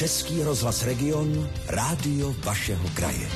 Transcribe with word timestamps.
Český 0.00 0.42
rozhlas 0.42 0.86
Region, 0.86 1.48
rádio 1.68 2.34
vašeho 2.44 2.88
kraje. 2.94 3.28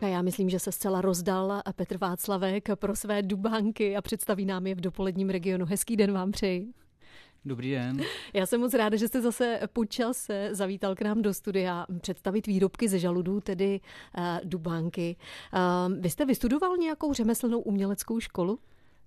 A 0.00 0.06
já 0.06 0.22
myslím, 0.22 0.50
že 0.50 0.58
se 0.58 0.72
zcela 0.72 1.00
rozdal 1.00 1.62
Petr 1.76 1.98
Václavek 1.98 2.68
pro 2.74 2.96
své 2.96 3.22
dubánky 3.22 3.96
a 3.96 4.02
představí 4.02 4.46
nám 4.46 4.66
je 4.66 4.74
v 4.74 4.80
dopoledním 4.80 5.30
regionu. 5.30 5.66
Hezký 5.66 5.96
den 5.96 6.12
vám 6.12 6.32
přeji. 6.32 6.72
Dobrý 7.44 7.70
den. 7.70 8.00
Já 8.32 8.46
jsem 8.46 8.60
moc 8.60 8.74
ráda, 8.74 8.96
že 8.96 9.08
jste 9.08 9.20
zase 9.20 9.60
po 9.72 9.84
čase 9.84 10.48
zavítal 10.52 10.94
k 10.94 11.02
nám 11.02 11.22
do 11.22 11.34
studia 11.34 11.86
představit 12.00 12.46
výrobky 12.46 12.88
ze 12.88 12.98
žaludů, 12.98 13.40
tedy 13.40 13.80
uh, 14.18 14.24
dubánky. 14.44 15.16
Uh, 15.88 15.94
vy 16.00 16.10
jste 16.10 16.24
vystudoval 16.24 16.76
nějakou 16.76 17.12
řemeslnou 17.12 17.60
uměleckou 17.60 18.20
školu? 18.20 18.58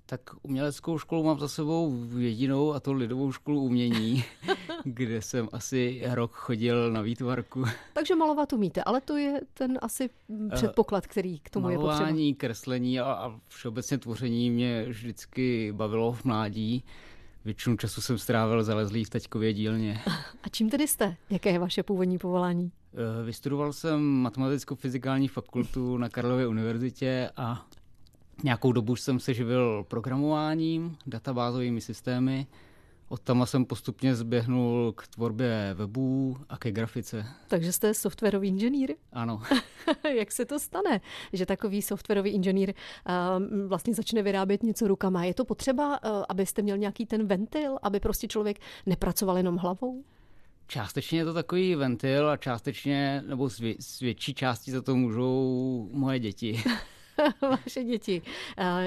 Tak 0.09 0.21
uměleckou 0.41 0.97
školu 0.97 1.23
mám 1.23 1.39
za 1.39 1.47
sebou 1.47 2.07
jedinou 2.17 2.73
a 2.73 2.79
to 2.79 2.93
lidovou 2.93 3.31
školu 3.31 3.61
umění, 3.61 4.23
kde 4.83 5.21
jsem 5.21 5.49
asi 5.51 6.01
rok 6.11 6.31
chodil 6.31 6.91
na 6.91 7.01
výtvarku. 7.01 7.65
Takže 7.93 8.15
malovat 8.15 8.53
umíte, 8.53 8.83
ale 8.83 9.01
to 9.01 9.17
je 9.17 9.41
ten 9.53 9.79
asi 9.81 10.09
předpoklad, 10.55 11.07
který 11.07 11.39
k 11.39 11.49
tomu 11.49 11.63
Malování, 11.63 11.83
je 11.83 11.89
potřeba. 11.89 12.05
Malování, 12.05 12.35
kreslení 12.35 12.99
a, 12.99 13.03
a 13.03 13.39
všeobecně 13.47 13.97
tvoření 13.97 14.51
mě 14.51 14.85
vždycky 14.87 15.71
bavilo 15.71 16.13
v 16.13 16.25
mládí. 16.25 16.83
Většinu 17.45 17.77
času 17.77 18.01
jsem 18.01 18.17
strávil 18.17 18.63
zalezlý 18.63 19.03
v 19.03 19.09
taťkově 19.09 19.53
dílně. 19.53 20.01
A 20.43 20.49
čím 20.51 20.69
tedy 20.69 20.87
jste? 20.87 21.15
Jaké 21.29 21.51
je 21.51 21.59
vaše 21.59 21.83
původní 21.83 22.17
povolání? 22.17 22.71
Vystudoval 23.25 23.73
jsem 23.73 24.01
matematicko-fyzikální 24.01 25.27
fakultu 25.27 25.97
na 25.97 26.09
Karlově 26.09 26.47
univerzitě 26.47 27.29
a 27.37 27.67
nějakou 28.43 28.71
dobu 28.71 28.95
jsem 28.95 29.19
se 29.19 29.33
živil 29.33 29.85
programováním, 29.87 30.97
databázovými 31.07 31.81
systémy. 31.81 32.47
Od 33.09 33.21
tam 33.21 33.45
jsem 33.45 33.65
postupně 33.65 34.15
zběhnul 34.15 34.93
k 34.97 35.07
tvorbě 35.07 35.73
webů 35.73 36.37
a 36.49 36.57
ke 36.57 36.71
grafice. 36.71 37.25
Takže 37.47 37.71
jste 37.71 37.93
softwarový 37.93 38.47
inženýr? 38.47 38.93
Ano. 39.13 39.41
Jak 40.17 40.31
se 40.31 40.45
to 40.45 40.59
stane, 40.59 41.01
že 41.33 41.45
takový 41.45 41.81
softwarový 41.81 42.29
inženýr 42.29 42.73
uh, 42.73 43.67
vlastně 43.67 43.93
začne 43.93 44.21
vyrábět 44.21 44.63
něco 44.63 44.87
rukama? 44.87 45.23
Je 45.23 45.33
to 45.33 45.45
potřeba, 45.45 46.03
uh, 46.03 46.23
abyste 46.29 46.61
měl 46.61 46.77
nějaký 46.77 47.05
ten 47.05 47.27
ventil, 47.27 47.77
aby 47.81 47.99
prostě 47.99 48.27
člověk 48.27 48.59
nepracoval 48.85 49.37
jenom 49.37 49.57
hlavou? 49.57 50.03
Částečně 50.67 51.19
je 51.19 51.25
to 51.25 51.33
takový 51.33 51.75
ventil 51.75 52.29
a 52.29 52.37
částečně, 52.37 53.23
nebo 53.27 53.49
z, 53.49 53.59
vě, 53.59 53.75
z 53.79 53.99
větší 53.99 54.33
části 54.33 54.71
za 54.71 54.81
to 54.81 54.95
můžou 54.95 55.89
moje 55.91 56.19
děti. 56.19 56.63
Vaše 57.41 57.83
děti. 57.83 58.21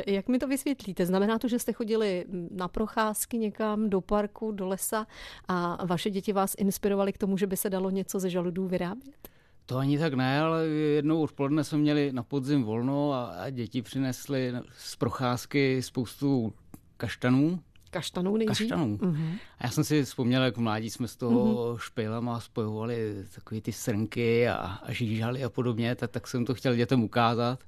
Jak 0.07 0.29
mi 0.29 0.39
to 0.39 0.47
vysvětlíte? 0.47 1.07
Znamená 1.07 1.39
to, 1.39 1.49
že 1.49 1.59
jste 1.59 1.73
chodili 1.73 2.25
na 2.51 2.69
procházky 2.69 3.39
někam 3.39 3.91
do 3.91 4.01
parku, 4.01 4.53
do 4.53 4.67
lesa 4.67 5.07
a 5.49 5.87
vaše 5.87 6.11
děti 6.11 6.33
vás 6.33 6.55
inspirovaly 6.59 7.13
k 7.13 7.19
tomu, 7.19 7.37
že 7.37 7.47
by 7.47 7.57
se 7.57 7.71
dalo 7.71 7.91
něco 7.91 8.21
ze 8.21 8.31
žaludů 8.31 8.69
vyrábět? 8.69 9.29
To 9.67 9.77
ani 9.77 9.99
tak 9.99 10.15
ne, 10.15 10.41
ale 10.41 10.67
jednou 10.67 11.23
odpoledne 11.23 11.65
jsme 11.65 11.79
měli 11.79 12.13
na 12.13 12.23
podzim 12.23 12.63
volno 12.63 13.13
a 13.13 13.51
děti 13.51 13.83
přinesly 13.83 14.53
z 14.79 14.97
procházky 14.97 15.83
spoustu 15.83 16.53
kaštanů. 16.97 17.61
Kaštanů 17.91 18.37
nejdřív? 18.37 18.69
Kaštanů. 18.69 18.97
Uh-huh. 18.97 19.39
A 19.59 19.67
já 19.67 19.71
jsem 19.71 19.85
si 19.85 20.05
vzpomněl, 20.05 20.43
jak 20.43 20.57
v 20.57 20.61
mládí 20.61 20.91
jsme 20.91 21.09
z 21.09 21.17
toho 21.17 21.45
uh-huh. 21.45 21.79
špejlama 21.79 22.41
spojovali 22.41 23.25
takové 23.35 23.61
ty 23.61 23.73
srnky 23.73 24.49
a, 24.49 24.55
a 24.57 24.93
žížaly 24.93 25.45
a 25.45 25.51
podobně, 25.51 25.95
tak, 25.95 26.11
tak 26.11 26.27
jsem 26.27 26.45
to 26.45 26.55
chtěl 26.55 26.77
dětem 26.77 27.03
ukázat 27.03 27.65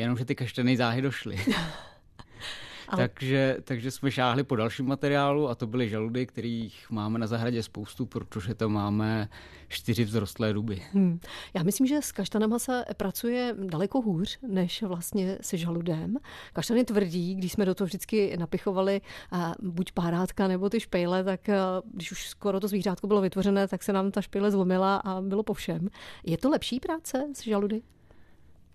jenomže 0.00 0.24
ty 0.24 0.34
kaštany 0.34 0.76
záhy 0.76 1.02
došly. 1.02 1.36
Ale... 1.46 1.56
takže, 2.96 3.56
takže 3.64 3.90
jsme 3.90 4.10
šáhli 4.10 4.44
po 4.44 4.56
dalším 4.56 4.86
materiálu 4.86 5.48
a 5.48 5.54
to 5.54 5.66
byly 5.66 5.88
žaludy, 5.88 6.26
kterých 6.26 6.90
máme 6.90 7.18
na 7.18 7.26
zahradě 7.26 7.62
spoustu, 7.62 8.06
protože 8.06 8.54
tam 8.54 8.72
máme 8.72 9.28
čtyři 9.68 10.04
vzrostlé 10.04 10.52
duby. 10.52 10.82
Hmm. 10.92 11.20
Já 11.54 11.62
myslím, 11.62 11.86
že 11.86 12.02
s 12.02 12.12
kaštanama 12.12 12.58
se 12.58 12.84
pracuje 12.96 13.54
daleko 13.58 14.00
hůř, 14.00 14.38
než 14.48 14.82
vlastně 14.82 15.38
se 15.40 15.56
žaludem. 15.56 16.16
Kaštan 16.52 16.76
je 16.76 16.84
tvrdý, 16.84 17.34
když 17.34 17.52
jsme 17.52 17.64
do 17.64 17.74
toho 17.74 17.86
vždycky 17.86 18.36
napichovali 18.36 19.00
buď 19.62 19.92
párátka 19.92 20.48
nebo 20.48 20.70
ty 20.70 20.80
špejle, 20.80 21.24
tak 21.24 21.40
když 21.92 22.12
už 22.12 22.28
skoro 22.28 22.60
to 22.60 22.68
zvířátko 22.68 23.06
bylo 23.06 23.20
vytvořené, 23.20 23.68
tak 23.68 23.82
se 23.82 23.92
nám 23.92 24.10
ta 24.10 24.20
špejle 24.20 24.50
zlomila 24.50 24.96
a 24.96 25.20
bylo 25.20 25.42
po 25.42 25.54
všem. 25.54 25.88
Je 26.24 26.38
to 26.38 26.50
lepší 26.50 26.80
práce 26.80 27.26
s 27.34 27.44
žaludy? 27.44 27.82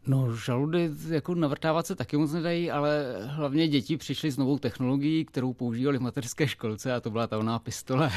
No, 0.08 0.36
žaludy 0.36 0.90
jako 1.10 1.36
navrtávat 1.36 1.88
se 1.88 1.96
taky 1.96 2.18
moc 2.18 2.32
nedají, 2.32 2.72
ale 2.72 3.06
hlavně 3.26 3.68
děti 3.68 3.98
přišly 3.98 4.32
s 4.32 4.38
novou 4.38 4.58
technologií, 4.60 5.26
kterou 5.26 5.54
používali 5.54 5.98
v 5.98 6.02
mateřské 6.02 6.48
školce 6.48 6.94
a 6.94 7.00
to 7.00 7.10
byla 7.12 7.28
ta 7.28 7.38
oná 7.38 7.60
pistole. 7.60 8.12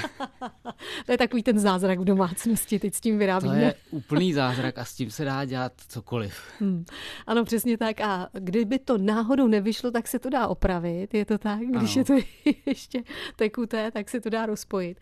to 1.06 1.12
je 1.12 1.18
takový 1.18 1.42
ten 1.42 1.58
zázrak 1.58 1.98
v 1.98 2.04
domácnosti, 2.04 2.78
teď 2.78 2.94
s 2.94 3.00
tím 3.00 3.18
vyrábíme. 3.18 3.54
To 3.54 3.60
je 3.60 3.74
úplný 3.90 4.32
zázrak 4.32 4.78
a 4.78 4.84
s 4.84 4.94
tím 4.94 5.10
se 5.10 5.24
dá 5.24 5.44
dělat 5.44 5.72
cokoliv. 5.88 6.40
Hmm. 6.60 6.84
Ano, 7.26 7.44
přesně 7.44 7.78
tak. 7.78 8.00
A 8.00 8.28
kdyby 8.32 8.78
to 8.78 8.98
náhodou 8.98 9.46
nevyšlo, 9.46 9.90
tak 9.90 10.08
se 10.08 10.18
to 10.18 10.30
dá 10.30 10.46
opravit. 10.46 11.14
Je 11.14 11.24
to 11.24 11.38
tak? 11.38 11.60
Když 11.60 11.96
ano. 11.96 12.00
je 12.00 12.04
to 12.04 12.26
ještě 12.66 13.02
tekuté, 13.36 13.90
tak 13.90 14.08
se 14.08 14.20
to 14.20 14.30
dá 14.30 14.46
rozpojit. 14.46 15.00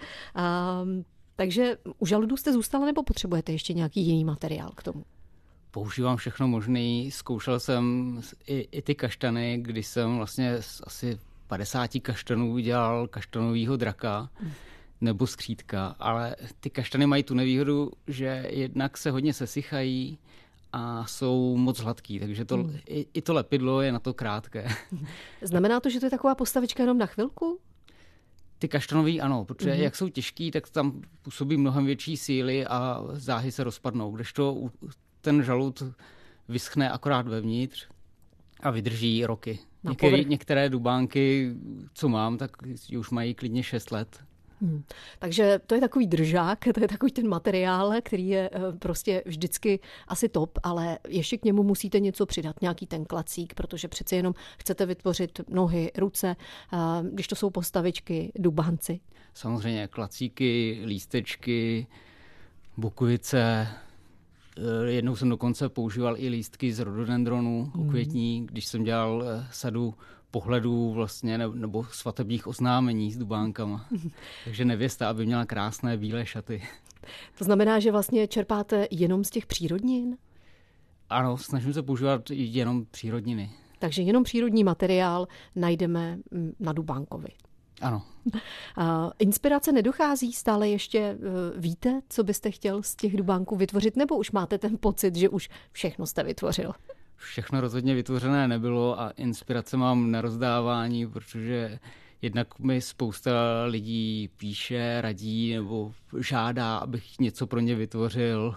Um, 0.83 1.05
takže 1.37 1.77
u 1.99 2.07
žaludů 2.07 2.37
jste 2.37 2.53
zůstala 2.53 2.87
nebo 2.87 3.03
potřebujete 3.03 3.53
ještě 3.53 3.75
nějaký 3.75 4.01
jiný 4.01 4.25
materiál 4.25 4.71
k 4.77 4.83
tomu? 4.83 5.05
Používám 5.71 6.16
všechno 6.16 6.49
možné. 6.49 7.10
Zkoušel 7.10 7.60
jsem 7.60 8.16
i, 8.47 8.69
i 8.72 8.82
ty 8.82 8.94
kaštany, 8.94 9.59
když 9.62 9.87
jsem 9.87 10.16
vlastně 10.16 10.62
z 10.62 10.82
asi 10.87 11.19
50 11.47 11.91
kaštanů 12.03 12.53
udělal 12.53 13.09
kaštanovýho 13.09 13.77
draka 13.77 14.31
nebo 15.00 15.27
skřítka, 15.27 15.97
ale 15.99 16.37
ty 16.60 16.71
kaštany 16.71 17.06
mají 17.06 17.22
tu 17.22 17.34
nevýhodu, 17.34 17.91
že 18.06 18.47
jednak 18.50 18.99
se 18.99 19.10
hodně 19.10 19.32
sesychají 19.32 20.19
a 20.72 21.06
jsou 21.06 21.56
moc 21.56 21.81
hladký, 21.81 22.21
takže 22.21 22.44
to, 22.44 22.56
hmm. 22.56 22.78
i, 22.87 23.06
i 23.15 23.22
to 23.22 23.34
lepidlo 23.34 23.83
je 23.83 23.93
na 23.93 23.98
to 23.98 24.15
krátké. 24.15 24.69
Znamená 25.43 25.81
to, 25.81 25.91
že 25.91 26.00
to 26.00 26.06
je 26.06 26.10
taková 26.10 26.34
postavička 26.34 26.83
jenom 26.83 26.98
na 26.98 27.06
chvilku? 27.06 27.60
Ty 28.59 28.69
kaštanový 28.69 29.21
ano, 29.21 29.44
protože 29.44 29.71
mm-hmm. 29.71 29.83
jak 29.83 29.97
jsou 29.97 30.09
těžký, 30.09 30.50
tak 30.50 30.71
tam 30.71 31.03
působí 31.22 31.56
mnohem 31.56 31.87
větší 31.87 32.16
síly 32.16 32.66
a 32.66 33.03
záhy 33.12 33.53
se 33.53 33.65
rozpadnou, 33.65 34.10
kdežto 34.10 34.54
u 34.54 34.71
ten 35.27 35.43
žalud 35.43 35.83
vyschne 36.49 36.91
akorát 36.91 37.29
vevnitř 37.29 37.87
a 38.63 38.71
vydrží 38.71 39.27
roky. 39.27 39.59
Některé, 39.83 40.25
některé 40.25 40.69
dubánky, 40.69 41.55
co 41.95 42.09
mám, 42.09 42.39
tak 42.39 42.51
už 42.99 43.11
mají 43.11 43.35
klidně 43.35 43.63
6 43.63 43.91
let. 43.91 44.19
Hmm. 44.61 44.83
Takže 45.19 45.61
to 45.67 45.75
je 45.75 45.81
takový 45.81 46.07
držák, 46.07 46.65
to 46.75 46.81
je 46.81 46.89
takový 46.89 47.13
ten 47.13 47.29
materiál, 47.29 47.93
který 48.03 48.29
je 48.29 48.51
eh, 48.53 48.73
prostě 48.79 49.23
vždycky 49.27 49.81
asi 50.09 50.29
top, 50.29 50.59
ale 50.63 50.99
ještě 51.09 51.39
k 51.39 51.45
němu 51.45 51.63
musíte 51.63 52.01
něco 52.01 52.27
přidat, 52.27 52.63
nějaký 52.63 52.87
ten 52.87 53.05
klacík, 53.05 53.55
protože 53.55 53.89
přeci 53.89 54.17
jenom 54.17 54.35
chcete 54.59 54.87
vytvořit 54.87 55.41
nohy, 55.49 55.91
ruce, 55.99 56.37
eh, 56.73 56.77
když 57.13 57.27
to 57.29 57.37
jsou 57.37 57.51
postavičky, 57.51 58.33
dubánci. 58.39 59.01
Samozřejmě 59.35 59.89
klacíky, 59.89 60.83
lístečky, 60.85 61.87
bukovice, 62.77 63.69
jednou 64.87 65.17
jsem 65.17 65.28
dokonce 65.28 65.69
používal 65.69 66.15
i 66.19 66.28
lístky 66.28 66.72
z 66.72 66.78
rododendronu 66.78 67.72
mm. 67.75 67.89
květní, 67.89 68.47
když 68.47 68.67
jsem 68.67 68.84
dělal 68.84 69.25
eh, 69.27 69.47
sadu 69.53 69.94
pohledů 70.31 70.93
vlastně 70.93 71.39
nebo 71.39 71.84
svatebních 71.84 72.47
oznámení 72.47 73.12
s 73.12 73.19
dubánkama. 73.19 73.87
Takže 74.45 74.65
nevěsta, 74.65 75.09
aby 75.09 75.27
měla 75.27 75.45
krásné 75.47 75.97
bílé 75.97 76.27
šaty. 76.27 76.62
To 77.39 77.45
znamená, 77.45 77.81
že 77.81 77.93
vlastně 77.93 78.28
čerpáte 78.28 78.87
jenom 78.91 79.25
z 79.25 79.31
těch 79.31 79.47
přírodnin? 79.47 80.16
Ano, 81.11 81.37
snažím 81.37 81.72
se 81.72 81.83
používat 81.83 82.31
jenom 82.31 82.87
přírodniny. 82.91 83.50
Takže 83.78 84.03
jenom 84.03 84.25
přírodní 84.25 84.65
materiál 84.65 85.27
najdeme 85.56 86.19
mm, 86.31 86.53
na 86.61 86.72
Dubánkovi. 86.72 87.28
Ano. 87.81 88.03
A 88.77 89.11
inspirace 89.19 89.73
nedochází 89.73 90.33
stále 90.33 90.69
ještě, 90.69 90.99
e, 90.99 91.17
víte, 91.57 92.01
co 92.09 92.25
byste 92.25 92.51
chtěl 92.51 92.83
z 92.83 92.97
těch 92.97 93.17
dubánků 93.17 93.57
vytvořit, 93.57 93.97
nebo 93.97 94.17
už 94.17 94.31
máte 94.31 94.59
ten 94.59 94.78
pocit, 94.81 95.17
že 95.17 95.28
už 95.28 95.49
všechno 95.73 96.07
jste 96.07 96.23
vytvořil? 96.23 96.73
Všechno 97.17 97.61
rozhodně 97.61 97.95
vytvořené 97.95 98.49
nebylo 98.49 99.01
a 99.01 99.11
inspirace 99.11 99.77
mám 99.77 100.11
na 100.11 100.21
rozdávání, 100.21 101.07
protože 101.07 101.78
jednak 102.23 102.59
mi 102.59 102.81
spousta 102.81 103.33
lidí 103.67 104.31
píše, 104.37 105.01
radí 105.01 105.55
nebo 105.55 105.93
žádá, 106.19 106.77
abych 106.77 107.19
něco 107.19 107.47
pro 107.47 107.61
ně 107.61 107.75
vytvořil, 107.75 108.57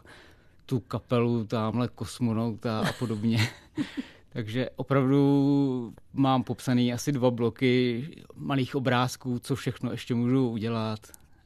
tu 0.66 0.80
kapelu, 0.80 1.46
tamhle 1.46 1.88
kosmonauta 1.88 2.80
a 2.80 2.94
podobně. 3.00 3.50
Takže 4.30 4.70
opravdu 4.76 5.94
mám 6.14 6.44
popsaný 6.44 6.94
asi 6.94 7.12
dva 7.12 7.32
bloky 7.32 8.04
malých 8.36 8.76
obrázků, 8.76 9.40
co 9.40 9.56
všechno 9.56 9.92
ještě 9.92 10.16
můžu 10.16 10.50
udělat. 10.50 11.00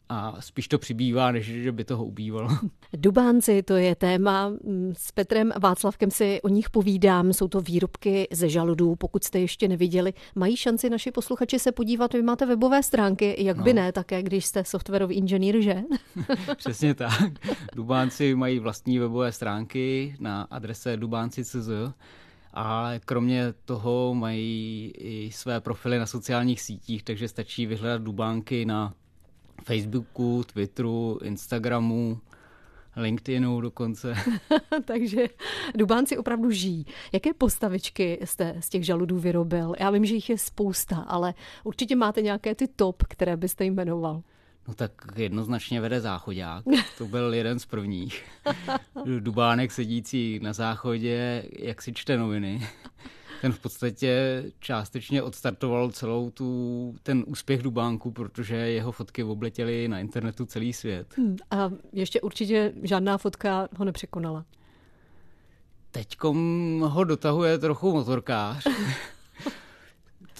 a 0.10 0.36
spíš 0.40 0.68
to 0.68 0.78
přibývá, 0.80 1.32
než 1.32 1.46
že 1.46 1.72
by 1.72 1.84
toho 1.84 2.06
ubývalo. 2.06 2.50
Dubánci, 2.94 3.64
to 3.64 3.74
je 3.74 3.96
téma. 3.96 4.52
S 4.94 5.12
Petrem 5.12 5.54
Václavkem 5.60 6.12
si 6.12 6.42
o 6.42 6.50
nich 6.50 6.70
povídám. 6.70 7.34
Jsou 7.34 7.48
to 7.48 7.62
výrobky 7.62 8.28
ze 8.32 8.50
žaludů. 8.50 8.96
Pokud 8.96 9.24
jste 9.24 9.40
ještě 9.40 9.68
neviděli, 9.68 10.14
mají 10.36 10.58
šanci 10.58 10.90
naši 10.90 11.12
posluchači 11.12 11.60
se 11.60 11.72
podívat. 11.72 12.14
Vy 12.14 12.22
máte 12.22 12.46
webové 12.46 12.84
stránky, 12.84 13.36
jak 13.44 13.58
no. 13.58 13.64
by 13.64 13.74
ne, 13.74 13.92
také 13.92 14.24
když 14.24 14.46
jste 14.46 14.64
softwarový 14.66 15.16
inženýr, 15.16 15.62
že? 15.62 15.82
Přesně 16.58 16.94
tak. 16.94 17.32
Dubánci 17.76 18.36
mají 18.36 18.60
vlastní 18.60 19.00
webové 19.00 19.32
stránky 19.32 20.16
na 20.20 20.42
adrese 20.42 20.98
dubánci.cz 20.98 21.70
a 22.54 22.92
kromě 23.06 23.54
toho 23.66 24.14
mají 24.14 24.94
i 24.98 25.32
své 25.32 25.62
profily 25.62 26.00
na 26.00 26.06
sociálních 26.06 26.62
sítích, 26.62 27.04
takže 27.04 27.28
stačí 27.28 27.66
vyhledat 27.66 28.02
Dubánky 28.02 28.66
na 28.66 28.94
Facebooku, 29.64 30.44
Twitteru, 30.54 31.20
Instagramu, 31.24 32.20
LinkedInu 32.96 33.62
dokonce. 33.62 34.16
Takže 34.86 35.28
Dubánci 35.76 36.18
opravdu 36.18 36.52
žijí. 36.52 36.86
Jaké 37.14 37.34
postavičky 37.34 38.20
jste 38.24 38.56
z 38.60 38.70
těch 38.70 38.86
žaludů 38.86 39.20
vyrobil? 39.20 39.74
Já 39.80 39.90
vím, 39.90 40.06
že 40.06 40.16
jich 40.16 40.30
je 40.30 40.38
spousta, 40.38 40.98
ale 40.98 41.34
určitě 41.64 41.96
máte 41.96 42.22
nějaké 42.22 42.56
ty 42.56 42.68
top, 42.68 43.04
které 43.04 43.38
byste 43.38 43.66
jmenoval. 43.66 44.22
No 44.68 44.74
tak 44.74 44.92
jednoznačně 45.16 45.82
vede 45.82 46.02
záchodák. 46.02 46.64
To 46.98 47.06
byl 47.06 47.34
jeden 47.34 47.60
z 47.60 47.66
prvních. 47.66 48.24
Dubánek 49.20 49.72
sedící 49.72 50.40
na 50.44 50.54
záchodě, 50.54 51.44
jak 51.60 51.82
si 51.82 51.94
čte 51.94 52.18
noviny 52.18 52.62
ten 53.44 53.52
v 53.52 53.60
podstatě 53.60 54.44
částečně 54.60 55.24
odstartoval 55.24 55.92
celou 55.92 56.30
tu, 56.30 56.96
ten 57.04 57.24
úspěch 57.28 57.62
Dubánku, 57.62 58.12
protože 58.12 58.56
jeho 58.56 58.92
fotky 58.92 59.24
obletěly 59.24 59.88
na 59.88 60.00
internetu 60.00 60.46
celý 60.46 60.74
svět. 60.74 61.18
Hmm, 61.18 61.38
a 61.52 61.70
ještě 61.94 62.22
určitě 62.22 62.74
žádná 62.84 63.18
fotka 63.18 63.68
ho 63.78 63.86
nepřekonala. 63.86 64.46
Teďkom 65.92 66.80
ho 66.86 67.04
dotahuje 67.04 67.58
trochu 67.58 67.94
motorkář. 67.94 68.68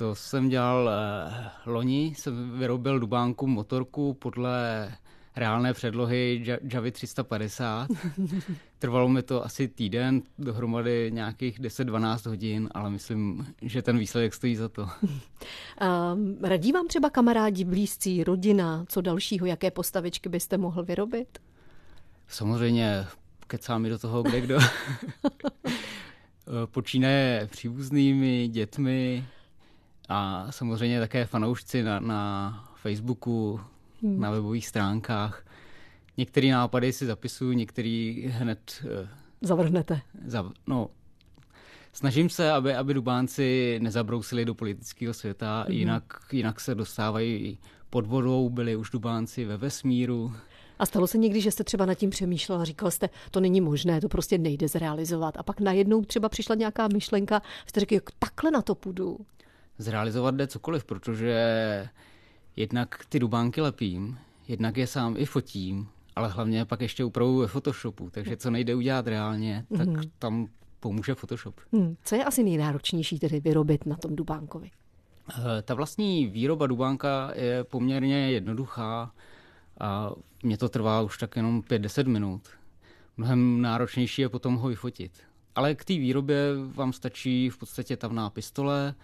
to 0.04 0.16
jsem 0.16 0.50
dělal 0.50 0.90
eh, 0.90 1.50
loni, 1.66 2.14
jsem 2.18 2.60
vyrobil 2.60 3.00
Dubánku 3.00 3.48
motorku 3.48 4.14
podle 4.14 4.92
reálné 5.36 5.74
předlohy 5.74 6.46
Javy 6.74 6.92
350. 6.92 7.88
Trvalo 8.80 9.10
mi 9.10 9.24
to 9.24 9.46
asi 9.46 9.68
týden, 9.68 10.22
dohromady 10.40 11.12
nějakých 11.14 11.60
10-12 11.60 12.30
hodin, 12.30 12.70
ale 12.72 12.90
myslím, 12.90 13.48
že 13.62 13.82
ten 13.82 13.98
výsledek 13.98 14.34
stojí 14.34 14.56
za 14.56 14.70
to. 14.70 14.90
radí 16.42 16.72
vám 16.72 16.88
třeba 16.88 17.10
kamarádi, 17.10 17.64
blízcí, 17.64 18.24
rodina, 18.24 18.86
co 18.88 19.02
dalšího, 19.02 19.46
jaké 19.46 19.72
postavičky 19.72 20.30
byste 20.30 20.58
mohl 20.58 20.84
vyrobit? 20.84 21.40
Samozřejmě 22.28 23.06
kecá 23.48 23.78
mi 23.78 23.90
do 23.90 24.00
toho 24.00 24.24
kde 24.24 24.42
kdo. 24.42 24.60
Počínaje 26.72 27.48
příbuznými, 27.52 28.48
dětmi 28.48 29.24
a 30.10 30.48
samozřejmě 30.52 31.00
také 31.00 31.26
fanoušci 31.26 31.84
na, 31.84 32.00
na 32.00 32.64
Facebooku, 32.76 33.60
hmm. 34.02 34.20
na 34.20 34.32
webových 34.32 34.68
stránkách. 34.68 35.46
Některé 36.18 36.52
nápady 36.52 36.94
si 36.94 37.06
zapisuju, 37.06 37.52
některý 37.52 38.26
hned... 38.28 38.82
Uh, 38.86 39.08
Zavrhnete. 39.42 40.02
Za, 40.26 40.52
no, 40.68 40.90
snažím 41.94 42.30
se, 42.30 42.52
aby, 42.52 42.76
aby 42.76 42.94
Dubánci 42.94 43.80
nezabrousili 43.82 44.46
do 44.46 44.56
politického 44.56 45.14
světa, 45.14 45.66
hmm. 45.68 45.78
jinak, 45.78 46.04
jinak 46.32 46.60
se 46.60 46.76
dostávají 46.76 47.58
pod 47.90 48.08
vodou, 48.08 48.50
byli 48.50 48.76
už 48.76 48.90
Dubánci 48.90 49.46
ve 49.46 49.58
vesmíru. 49.58 50.34
A 50.80 50.86
stalo 50.86 51.08
se 51.08 51.18
někdy, 51.18 51.42
že 51.42 51.52
jste 51.52 51.64
třeba 51.64 51.86
nad 51.86 51.94
tím 51.94 52.10
přemýšlel 52.10 52.62
a 52.62 52.66
říkal 52.66 52.92
jste, 52.92 53.10
to 53.32 53.40
není 53.40 53.62
možné, 53.62 54.02
to 54.02 54.10
prostě 54.10 54.38
nejde 54.38 54.68
zrealizovat. 54.68 55.38
A 55.38 55.44
pak 55.44 55.60
najednou 55.60 56.02
třeba 56.02 56.30
přišla 56.30 56.56
nějaká 56.56 56.88
myšlenka, 56.88 57.42
jste 57.68 57.80
řekl, 57.80 57.96
takhle 58.20 58.52
na 58.52 58.62
to 58.62 58.76
půjdu. 58.76 59.18
Zrealizovat 59.78 60.36
jde 60.36 60.48
cokoliv, 60.48 60.86
protože 60.86 61.90
jednak 62.56 63.06
ty 63.10 63.20
dubánky 63.20 63.62
lepím, 63.62 64.18
jednak 64.48 64.78
je 64.78 64.88
sám 64.88 65.16
i 65.18 65.26
fotím, 65.26 65.88
ale 66.16 66.30
hlavně 66.30 66.66
pak 66.66 66.82
ještě 66.82 67.04
upravuju 67.04 67.40
ve 67.40 67.48
Photoshopu, 67.48 68.10
takže 68.10 68.38
co 68.38 68.52
nejde 68.52 68.76
udělat 68.76 69.08
reálně, 69.08 69.66
tak 69.78 69.88
mm. 69.88 70.02
tam 70.20 70.48
pomůže 70.80 71.16
Photoshop. 71.16 71.60
Hmm. 71.74 71.96
Co 72.04 72.16
je 72.16 72.24
asi 72.24 72.44
nejnáročnější 72.44 73.20
tedy 73.20 73.40
vyrobit 73.40 73.86
na 73.86 73.96
tom 73.96 74.16
dubánkovi? 74.16 74.72
Eh, 75.30 75.62
ta 75.62 75.74
vlastní 75.74 76.28
výroba 76.28 76.68
dubánka 76.68 77.32
je 77.36 77.64
poměrně 77.64 78.32
jednoduchá 78.32 79.12
a 79.80 80.12
mě 80.44 80.58
to 80.58 80.70
trvá 80.70 81.02
už 81.02 81.18
tak 81.18 81.36
jenom 81.36 81.62
5-10 81.62 82.08
minut. 82.08 82.50
Mnohem 83.18 83.62
náročnější 83.62 84.22
je 84.22 84.30
potom 84.30 84.56
ho 84.56 84.70
vyfotit. 84.70 85.12
Ale 85.56 85.76
k 85.76 85.86
té 85.86 85.94
výrobě 85.94 86.38
vám 86.74 86.94
stačí 86.94 87.50
v 87.50 87.58
podstatě 87.58 87.98
tavná 87.98 88.30
pistole, 88.30 88.96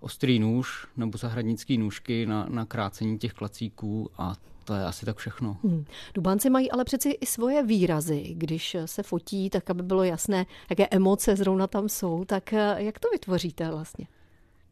ostrý 0.00 0.38
nůž 0.38 0.86
nebo 0.96 1.18
zahradnický 1.18 1.78
nůžky 1.78 2.26
na, 2.26 2.46
na 2.48 2.64
krácení 2.64 3.18
těch 3.18 3.32
klacíků 3.32 4.10
a 4.18 4.34
to 4.64 4.74
je 4.74 4.84
asi 4.84 5.06
tak 5.06 5.16
všechno. 5.16 5.56
Hmm. 5.64 5.84
Dubánci 6.14 6.50
mají 6.50 6.70
ale 6.70 6.84
přeci 6.84 7.10
i 7.10 7.26
svoje 7.26 7.62
výrazy. 7.62 8.34
Když 8.36 8.76
se 8.84 9.02
fotí, 9.02 9.50
tak 9.50 9.70
aby 9.70 9.82
bylo 9.82 10.04
jasné, 10.04 10.46
jaké 10.70 10.86
emoce 10.86 11.36
zrovna 11.36 11.66
tam 11.66 11.88
jsou, 11.88 12.24
tak 12.24 12.52
eh, 12.52 12.74
jak 12.76 12.98
to 12.98 13.08
vytvoříte 13.12 13.70
vlastně? 13.70 14.06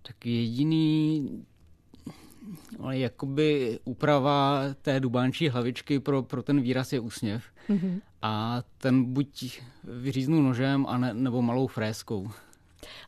Tak 0.02 0.26
jediný 0.26 1.28
ale 2.80 2.98
jakoby 2.98 3.78
úprava 3.84 4.62
té 4.82 5.00
dubánčí 5.00 5.48
hlavičky 5.48 6.00
pro, 6.00 6.22
pro 6.22 6.42
ten 6.42 6.60
výraz 6.60 6.92
je 6.92 7.00
úsměv. 7.00 7.44
Mm-hmm. 7.68 8.00
A 8.22 8.62
ten 8.78 9.04
buď 9.04 9.60
vyříznu 9.84 10.42
nožem, 10.42 10.86
a 10.88 10.98
ne, 10.98 11.14
nebo 11.14 11.42
malou 11.42 11.66
fréskou. 11.66 12.30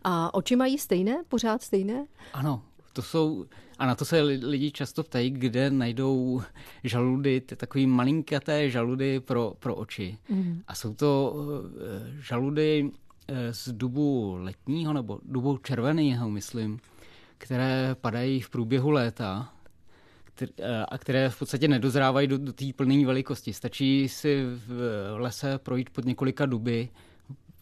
A 0.03 0.35
oči 0.35 0.57
mají 0.57 0.79
stejné, 0.79 1.23
pořád 1.29 1.63
stejné? 1.63 2.07
Ano, 2.33 2.63
to 2.93 3.03
jsou, 3.03 3.47
a 3.79 3.87
na 3.87 3.95
to 3.95 4.05
se 4.05 4.21
lidi 4.21 4.71
často 4.71 5.03
ptají, 5.03 5.31
kde 5.31 5.71
najdou 5.71 6.43
žaludy, 6.85 7.41
ty 7.41 7.57
takové 7.57 7.87
malinkaté 7.87 8.71
žaludy 8.71 9.21
pro, 9.21 9.55
pro 9.59 9.75
oči. 9.75 10.19
Mm. 10.29 10.63
A 10.69 10.75
jsou 10.75 10.95
to 10.95 11.35
eh, 11.35 12.23
žaludy 12.23 12.91
eh, 13.29 13.55
z 13.55 13.69
dubu 13.69 14.37
letního 14.41 14.93
nebo 14.93 15.21
dubu 15.25 15.59
červeného, 15.59 16.31
myslím, 16.31 16.79
které 17.39 17.97
padají 18.01 18.41
v 18.41 18.51
průběhu 18.51 18.91
léta 18.91 19.53
eh, 20.43 20.85
a 20.89 20.99
které 20.99 21.31
v 21.31 21.39
podstatě 21.39 21.69
nedozrávají 21.69 22.29
do, 22.29 22.39
do 22.39 22.53
té 22.53 22.65
plné 22.77 23.07
velikosti. 23.07 23.53
Stačí 23.53 24.09
si 24.09 24.45
v 24.67 24.73
lese 25.17 25.59
projít 25.59 25.91
pod 25.91 26.05
několika 26.05 26.47
duby 26.47 26.89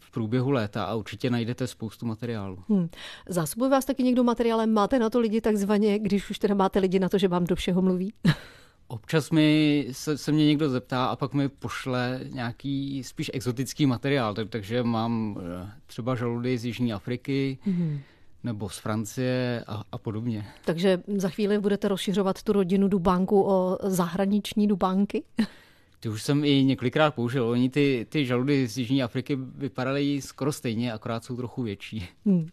v 0.08 0.10
průběhu 0.10 0.50
léta 0.50 0.84
a 0.84 0.94
určitě 0.94 1.30
najdete 1.30 1.66
spoustu 1.66 2.06
materiálu. 2.06 2.58
Hmm. 2.68 2.88
Zásobuje 3.28 3.70
vás 3.70 3.84
taky 3.84 4.02
někdo 4.02 4.24
materiálem? 4.24 4.72
Máte 4.72 4.98
na 4.98 5.10
to 5.10 5.20
lidi 5.20 5.40
takzvaně, 5.40 5.98
když 5.98 6.30
už 6.30 6.38
teda 6.38 6.54
máte 6.54 6.78
lidi 6.78 6.98
na 6.98 7.08
to, 7.08 7.18
že 7.18 7.28
vám 7.28 7.44
do 7.44 7.56
všeho 7.56 7.82
mluví? 7.82 8.12
Občas 8.88 9.30
mi 9.30 9.88
se, 9.92 10.18
se 10.18 10.32
mě 10.32 10.46
někdo 10.46 10.70
zeptá 10.70 11.06
a 11.06 11.16
pak 11.16 11.34
mi 11.34 11.48
pošle 11.48 12.20
nějaký 12.28 13.04
spíš 13.04 13.30
exotický 13.34 13.86
materiál, 13.86 14.34
tak, 14.34 14.48
takže 14.48 14.82
mám 14.82 15.40
eh, 15.40 15.70
třeba 15.86 16.14
žaludy 16.14 16.58
z 16.58 16.64
Jižní 16.64 16.92
Afriky, 16.92 17.58
hmm 17.62 18.00
nebo 18.44 18.68
z 18.68 18.78
Francie 18.78 19.64
a, 19.66 19.82
a 19.92 19.98
podobně. 19.98 20.46
Takže 20.64 21.02
za 21.16 21.28
chvíli 21.28 21.58
budete 21.58 21.88
rozšiřovat 21.88 22.42
tu 22.42 22.52
rodinu 22.52 22.88
Dubánku 22.88 23.42
o 23.48 23.78
zahraniční 23.82 24.66
Dubánky? 24.68 25.22
Ty 26.00 26.08
už 26.08 26.22
jsem 26.22 26.44
i 26.44 26.64
několikrát 26.64 27.14
použil. 27.14 27.48
Oni 27.48 27.70
ty, 27.70 28.06
ty 28.08 28.26
žaludy 28.26 28.66
z 28.66 28.78
Jižní 28.78 29.02
Afriky 29.02 29.36
vypadaly 29.36 30.22
skoro 30.22 30.52
stejně, 30.52 30.92
akorát 30.92 31.24
jsou 31.24 31.36
trochu 31.36 31.62
větší. 31.62 32.08
Hmm. 32.26 32.46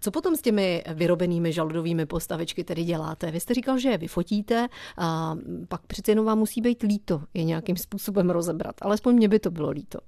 Co 0.00 0.10
potom 0.10 0.36
s 0.36 0.42
těmi 0.42 0.84
vyrobenými 0.94 1.52
žaludovými 1.52 2.06
postavičky 2.06 2.64
tedy 2.64 2.84
děláte? 2.84 3.30
Vy 3.30 3.40
jste 3.40 3.54
říkal, 3.54 3.78
že 3.78 3.88
je 3.88 3.98
vyfotíte 3.98 4.68
a 4.96 5.36
pak 5.68 5.86
přece 5.86 6.10
jenom 6.10 6.26
vám 6.26 6.38
musí 6.38 6.60
být 6.60 6.82
líto 6.82 7.22
je 7.34 7.44
nějakým 7.44 7.76
způsobem 7.76 8.30
rozebrat. 8.30 8.74
Alespoň 8.82 9.14
mě 9.14 9.28
by 9.28 9.38
to 9.38 9.50
bylo 9.50 9.70
líto. 9.70 9.98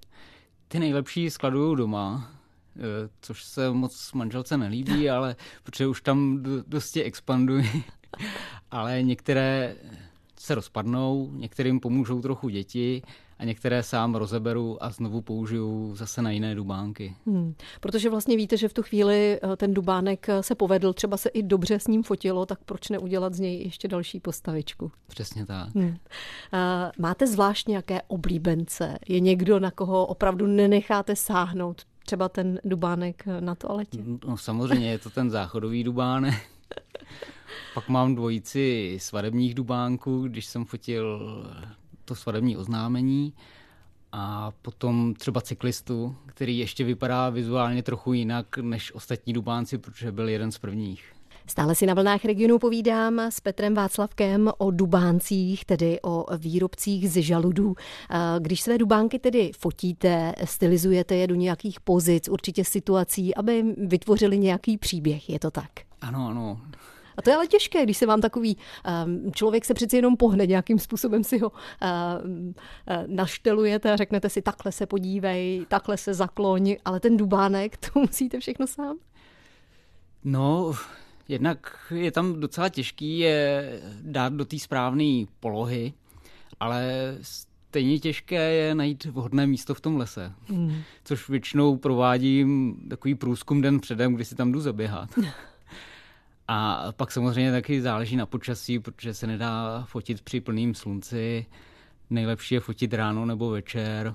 Ty 0.69 0.79
nejlepší 0.79 1.31
skladuju 1.31 1.75
doma, 1.75 2.31
e, 2.77 2.81
což 3.21 3.45
se 3.45 3.71
moc 3.71 4.13
manželce 4.13 4.57
nelíbí, 4.57 5.11
ale 5.11 5.37
protože 5.63 5.87
už 5.87 6.03
tam 6.03 6.43
dosti 6.67 7.03
expanduji. 7.03 7.85
ale 8.71 9.03
některé 9.03 9.77
se 10.43 10.55
rozpadnou, 10.55 11.31
některým 11.33 11.81
pomůžou 11.81 12.21
trochu 12.21 12.49
děti 12.49 13.03
a 13.39 13.45
některé 13.45 13.83
sám 13.83 14.15
rozeberu 14.15 14.85
a 14.85 14.91
znovu 14.91 15.21
použiju 15.21 15.97
zase 15.97 16.23
na 16.23 16.31
jiné 16.31 16.55
dubánky. 16.55 17.17
Hmm. 17.27 17.55
Protože 17.81 18.11
vlastně 18.11 18.37
víte, 18.37 18.57
že 18.57 18.69
v 18.69 18.73
tu 18.73 18.83
chvíli 18.83 19.39
eh, 19.43 19.57
ten 19.57 19.75
dubánek 19.75 20.29
eh, 20.29 20.43
se 20.43 20.55
povedl, 20.55 20.93
třeba 20.93 21.17
se 21.17 21.29
i 21.29 21.43
dobře 21.43 21.79
s 21.79 21.87
ním 21.87 22.03
fotilo, 22.03 22.47
tak 22.47 22.59
proč 22.65 22.89
neudělat 22.89 23.35
z 23.35 23.41
něj 23.41 23.63
ještě 23.63 23.89
další 23.89 24.21
postavičku? 24.21 24.93
Přesně 25.09 25.47
tak. 25.47 25.75
Hmm. 25.75 25.97
Máte 26.99 27.27
zvlášť 27.27 27.69
nějaké 27.69 28.03
oblíbence? 28.03 28.99
Je 29.09 29.21
někdo, 29.21 29.61
na 29.61 29.71
koho 29.71 30.07
opravdu 30.07 30.47
nenecháte 30.47 31.17
sáhnout? 31.17 31.83
Třeba 32.07 32.29
ten 32.29 32.61
dubánek 32.65 33.25
eh, 33.27 33.41
na 33.41 33.55
toaletě? 33.55 33.99
No 34.27 34.37
samozřejmě 34.37 34.91
je 34.91 34.99
to 34.99 35.11
ten 35.11 35.31
záchodový 35.31 35.85
dubánek. 35.85 36.35
Pak 37.75 37.89
mám 37.89 38.15
dvojici 38.15 38.97
svadebních 39.01 39.55
dubánků, 39.55 40.23
když 40.23 40.47
jsem 40.47 40.65
fotil 40.65 41.21
to 42.05 42.15
svadební 42.15 42.57
oznámení 42.57 43.33
a 44.13 44.53
potom 44.63 45.15
třeba 45.15 45.41
cyklistu, 45.41 46.17
který 46.27 46.59
ještě 46.59 46.85
vypadá 46.85 47.31
vizuálně 47.31 47.83
trochu 47.83 48.13
jinak 48.13 48.59
než 48.59 48.95
ostatní 48.95 49.33
dubánci, 49.33 49.79
protože 49.79 50.13
byl 50.13 50.29
jeden 50.29 50.53
z 50.53 50.59
prvních. 50.59 51.05
Stále 51.47 51.75
si 51.75 51.87
na 51.87 51.95
vlnách 51.95 52.25
regionu 52.25 52.59
povídám 52.59 53.21
s 53.21 53.41
Petrem 53.41 53.75
Václavkem 53.75 54.51
o 54.59 54.71
dubáncích, 54.71 55.65
tedy 55.65 55.99
o 56.03 56.27
výrobcích 56.37 57.11
z 57.11 57.23
žaludů. 57.23 57.75
Když 58.39 58.61
své 58.61 58.79
dubánky 58.79 59.19
tedy 59.19 59.51
fotíte, 59.59 60.35
stylizujete 60.45 61.17
je 61.17 61.27
do 61.27 61.35
nějakých 61.35 61.81
pozic, 61.81 62.29
určitě 62.29 62.65
situací, 62.65 63.35
aby 63.35 63.65
vytvořili 63.87 64.39
nějaký 64.39 64.79
příběh, 64.79 65.31
je 65.31 65.39
to 65.39 65.51
tak? 65.51 65.71
Ano, 66.01 66.29
ano. 66.29 66.61
A 67.17 67.23
to 67.23 67.31
je 67.31 67.37
ale 67.37 67.47
těžké, 67.47 67.83
když 67.83 67.97
se 67.97 68.07
vám 68.07 68.21
takový 68.21 68.57
um, 69.05 69.33
člověk 69.33 69.65
se 69.65 69.75
přeci 69.75 69.97
jenom 69.97 70.17
pohne, 70.17 70.47
nějakým 70.47 70.79
způsobem 70.79 71.25
si 71.25 71.39
ho 71.39 71.53
um, 72.25 72.55
naštelujete 73.07 73.93
a 73.93 73.97
řeknete 73.97 74.29
si, 74.29 74.43
takhle 74.43 74.73
se 74.73 74.87
podívej, 74.87 75.67
takhle 75.69 75.97
se 75.97 76.15
zakloň, 76.15 76.77
ale 76.85 77.01
ten 77.01 77.17
dubánek, 77.17 77.77
to 77.93 78.01
musíte 78.01 78.41
všechno 78.41 78.67
sám? 78.67 78.97
No, 80.25 80.73
jednak 81.29 81.77
je 81.95 82.13
tam 82.13 82.41
docela 82.41 82.69
těžký 82.69 83.19
je 83.19 83.73
dát 84.03 84.33
do 84.33 84.45
té 84.45 84.59
správné 84.59 85.25
polohy, 85.41 85.93
ale 86.61 86.93
stejně 87.23 87.99
těžké 87.99 88.53
je 88.53 88.75
najít 88.75 89.05
vhodné 89.05 89.47
místo 89.47 89.75
v 89.75 89.81
tom 89.81 89.97
lese. 89.97 90.33
Mm. 90.49 90.75
Což 91.05 91.29
většinou 91.29 91.77
provádím 91.77 92.77
takový 92.91 93.15
průzkum 93.15 93.61
den 93.61 93.81
předem, 93.81 94.15
kdy 94.15 94.25
si 94.25 94.35
tam 94.35 94.53
jdu 94.53 94.61
zaběhat. 94.61 95.11
A 96.55 96.85
pak 96.97 97.13
samozřejmě 97.13 97.53
taky 97.53 97.83
záleží 97.83 98.17
na 98.17 98.27
počasí, 98.27 98.79
protože 98.79 99.15
se 99.15 99.27
nedá 99.27 99.85
fotit 99.89 100.23
při 100.23 100.41
plným 100.41 100.75
slunci. 100.75 101.47
Nejlepší 102.11 102.55
je 102.55 102.61
fotit 102.61 102.95
ráno 102.95 103.27
nebo 103.27 103.51
večer. 103.51 104.15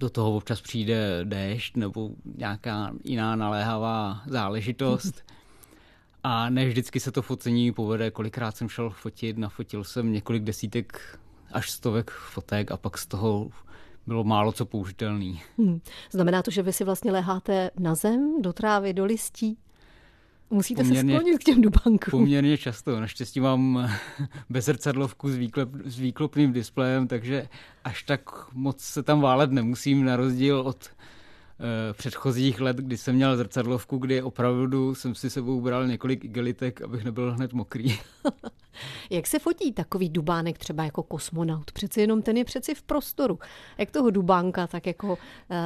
Do 0.00 0.10
toho 0.10 0.36
občas 0.36 0.60
přijde 0.60 1.20
déšť 1.24 1.76
nebo 1.76 2.10
nějaká 2.36 2.92
jiná 3.04 3.36
naléhavá 3.36 4.22
záležitost. 4.26 5.24
A 6.22 6.50
ne 6.50 6.66
vždycky 6.66 7.00
se 7.00 7.12
to 7.12 7.22
focení 7.22 7.72
povede. 7.72 8.10
Kolikrát 8.10 8.56
jsem 8.56 8.68
šel 8.68 8.90
fotit, 8.90 9.38
nafotil 9.38 9.84
jsem 9.84 10.12
několik 10.12 10.42
desítek 10.42 11.18
až 11.52 11.70
stovek 11.70 12.10
fotek 12.10 12.70
a 12.70 12.76
pak 12.76 12.98
z 12.98 13.06
toho 13.06 13.50
bylo 14.06 14.24
málo 14.24 14.52
co 14.52 14.66
použitelný. 14.66 15.42
Hmm. 15.58 15.80
Znamená 16.10 16.42
to, 16.42 16.50
že 16.50 16.62
vy 16.62 16.72
si 16.72 16.84
vlastně 16.84 17.12
leháte 17.12 17.70
na 17.78 17.94
zem, 17.94 18.42
do 18.42 18.52
trávy, 18.52 18.92
do 18.92 19.04
listí? 19.04 19.58
Musíte 20.50 20.82
poměrně, 20.82 21.12
se 21.12 21.18
sklonit 21.18 21.38
k 21.38 21.44
těm 21.44 21.60
dubánkům. 21.60 22.10
Poměrně 22.10 22.58
často. 22.58 23.00
Naštěstí 23.00 23.40
mám 23.40 23.90
bezrcadlovku 24.50 25.30
s, 25.30 25.36
výklep, 25.36 25.68
s 25.84 25.98
výklopným 25.98 26.52
displejem, 26.52 27.08
takže 27.08 27.48
až 27.84 28.02
tak 28.02 28.52
moc 28.52 28.80
se 28.80 29.02
tam 29.02 29.20
válet 29.20 29.50
nemusím, 29.50 30.04
na 30.04 30.16
rozdíl 30.16 30.60
od 30.60 30.76
uh, 30.76 31.64
předchozích 31.92 32.60
let, 32.60 32.76
kdy 32.76 32.96
jsem 32.96 33.14
měl 33.14 33.36
zrcadlovku, 33.36 33.98
kdy 33.98 34.22
opravdu 34.22 34.94
jsem 34.94 35.14
si 35.14 35.30
sebou 35.30 35.60
bral 35.60 35.86
několik 35.86 36.24
igelitek, 36.24 36.82
abych 36.82 37.04
nebyl 37.04 37.32
hned 37.32 37.52
mokrý. 37.52 37.98
Jak 39.10 39.26
se 39.26 39.38
fotí 39.38 39.72
takový 39.72 40.08
dubánek 40.08 40.58
třeba 40.58 40.84
jako 40.84 41.02
kosmonaut? 41.02 41.72
Přeci 41.72 42.00
jenom 42.00 42.22
ten 42.22 42.36
je 42.36 42.44
přeci 42.44 42.74
v 42.74 42.82
prostoru. 42.82 43.38
Jak 43.78 43.90
toho 43.90 44.10
dubánka 44.10 44.66
tak 44.66 44.86
jako 44.86 45.08
uh, 45.08 45.16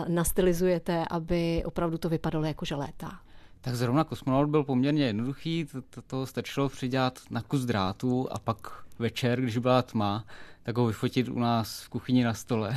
nastylizujete, 0.09 1.05
aby 1.11 1.63
opravdu 1.65 1.99
to 1.99 2.09
vypadalo 2.09 2.45
jako 2.45 2.65
že 2.65 2.75
létá? 2.75 3.21
Tak 3.65 3.75
zrovna 3.75 4.05
kosmonaut 4.05 4.51
byl 4.51 4.65
poměrně 4.65 5.07
jednoduchý, 5.07 5.65
to, 5.65 5.83
to, 5.83 6.03
to 6.03 6.27
stačilo 6.27 6.69
přidělat 6.69 7.21
na 7.31 7.43
kus 7.43 7.61
drátu 7.61 8.29
a 8.33 8.39
pak 8.39 8.85
večer, 8.99 9.41
když 9.41 9.59
byla 9.59 9.83
tma, 9.83 10.25
tak 10.63 10.77
ho 10.77 10.87
vyfotit 10.87 11.29
u 11.29 11.39
nás 11.39 11.83
v 11.83 11.89
kuchyni 11.89 12.25
na 12.25 12.35
stole. 12.35 12.77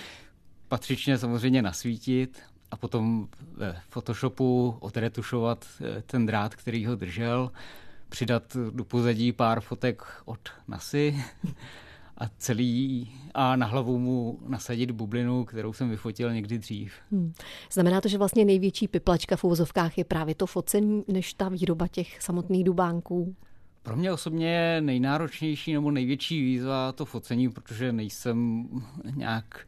Patřičně 0.68 1.18
samozřejmě 1.18 1.62
nasvítit 1.62 2.42
a 2.70 2.76
potom 2.76 3.28
ve 3.56 3.80
Photoshopu 3.88 4.76
odretušovat 4.80 5.66
eh, 5.80 6.02
ten 6.06 6.26
drát, 6.26 6.54
který 6.54 6.86
ho 6.86 6.96
držel, 6.96 7.52
přidat 8.08 8.56
do 8.70 8.84
pozadí 8.84 9.32
pár 9.32 9.60
fotek 9.60 10.02
od 10.24 10.40
NASY 10.68 11.24
a 12.22 12.30
celý 12.38 13.08
a 13.34 13.56
na 13.56 13.66
hlavu 13.66 13.98
mu 13.98 14.38
nasadit 14.48 14.90
bublinu, 14.90 15.44
kterou 15.44 15.72
jsem 15.72 15.90
vyfotil 15.90 16.34
někdy 16.34 16.58
dřív. 16.58 16.94
Hmm. 17.10 17.32
Znamená 17.72 18.00
to, 18.00 18.08
že 18.08 18.18
vlastně 18.18 18.44
největší 18.44 18.88
piplačka 18.88 19.36
v 19.36 19.44
úvozovkách 19.44 19.98
je 19.98 20.04
právě 20.04 20.34
to 20.34 20.46
focení, 20.46 21.04
než 21.08 21.34
ta 21.34 21.48
výroba 21.48 21.88
těch 21.88 22.22
samotných 22.22 22.64
dubánků? 22.64 23.36
Pro 23.82 23.96
mě 23.96 24.12
osobně 24.12 24.48
je 24.48 24.80
nejnáročnější 24.80 25.72
nebo 25.72 25.90
největší 25.90 26.42
výzva 26.42 26.92
to 26.92 27.04
focení, 27.04 27.50
protože 27.50 27.92
nejsem 27.92 28.68
nějak 29.14 29.66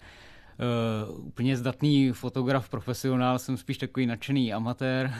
uh, 1.18 1.26
úplně 1.26 1.56
zdatný 1.56 2.12
fotograf, 2.12 2.68
profesionál, 2.68 3.38
jsem 3.38 3.56
spíš 3.56 3.78
takový 3.78 4.06
nadšený 4.06 4.52
amatér, 4.52 5.14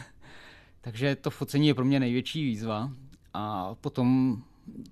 takže 0.81 1.17
to 1.17 1.31
focení 1.31 1.69
je 1.69 1.75
pro 1.75 1.85
mě 1.85 2.01
největší 2.01 2.45
výzva. 2.45 2.91
A 3.35 3.75
potom 3.75 4.39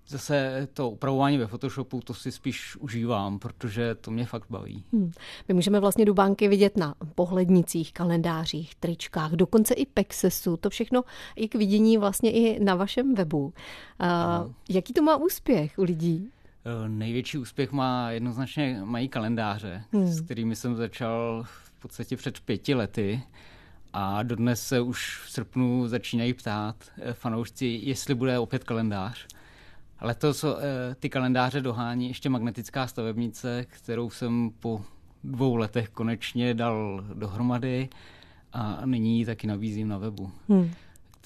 zase 0.09 0.69
to 0.73 0.91
upravování 0.91 1.39
ve 1.39 1.47
Photoshopu, 1.47 2.01
to 2.01 2.15
si 2.15 2.33
spíš 2.33 2.77
užívám, 2.77 3.39
protože 3.39 3.95
to 3.95 4.11
mě 4.11 4.27
fakt 4.27 4.47
baví. 4.51 4.85
Hmm. 4.93 5.13
My 5.49 5.55
můžeme 5.55 5.81
vlastně 5.81 6.05
dubánky 6.05 6.49
vidět 6.49 6.77
na 6.77 6.95
pohlednicích, 7.15 7.93
kalendářích, 7.93 8.75
tričkách, 8.75 9.33
dokonce 9.33 9.75
i 9.75 9.87
Pexesu, 9.87 10.57
to 10.57 10.71
všechno 10.71 11.05
i 11.37 11.49
k 11.49 11.55
vidění 11.55 11.99
vlastně 11.99 12.33
i 12.33 12.65
na 12.65 12.75
vašem 12.75 13.15
webu. 13.15 13.53
A 13.99 14.45
jaký 14.69 14.93
to 14.93 15.03
má 15.03 15.17
úspěch 15.17 15.79
u 15.79 15.83
lidí? 15.83 16.31
E, 16.65 16.89
největší 16.89 17.39
úspěch 17.39 17.73
má 17.73 18.11
jednoznačně 18.11 18.81
mají 18.85 19.09
kalendáře, 19.09 19.85
hmm. 19.93 20.07
s 20.07 20.21
kterými 20.21 20.57
jsem 20.57 20.77
začal 20.77 21.43
v 21.47 21.73
podstatě 21.83 22.17
před 22.17 22.41
pěti 22.41 22.75
lety. 22.75 23.23
A 23.95 24.23
dodnes 24.23 24.67
se 24.67 24.81
už 24.81 25.23
v 25.27 25.31
srpnu 25.31 25.89
začínají 25.89 26.35
ptát 26.35 26.77
e, 27.01 27.13
fanoušci, 27.13 27.81
jestli 27.83 28.15
bude 28.15 28.39
opět 28.39 28.65
kalendář. 28.65 29.27
Letos 30.03 30.45
eh, 30.45 30.95
ty 30.95 31.09
kalendáře 31.09 31.61
dohání 31.61 32.09
ještě 32.09 32.29
magnetická 32.29 32.87
stavebnice, 32.87 33.67
kterou 33.69 34.11
jsem 34.11 34.51
po 34.61 34.83
dvou 35.25 35.57
letech 35.57 35.89
konečně 35.89 36.55
dal 36.55 37.05
dohromady 37.15 37.89
a 38.53 38.87
nyní 38.87 39.19
ji 39.19 39.27
taky 39.27 39.47
nabízím 39.47 39.89
na 39.89 39.99
webu. 39.99 40.31
Hmm. 40.49 40.71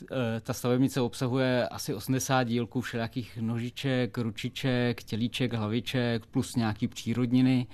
Eh, 0.02 0.40
ta 0.40 0.52
stavebnice 0.52 1.00
obsahuje 1.00 1.68
asi 1.68 1.94
80 1.94 2.42
dílků 2.42 2.80
všelijakých 2.80 3.38
nožiček, 3.40 4.18
ručiček, 4.18 5.02
tělíček, 5.02 5.52
hlaviček 5.52 6.26
plus 6.26 6.56
nějaký 6.56 6.88
přírodniny 6.88 7.66